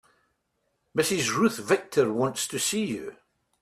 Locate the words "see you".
2.57-3.17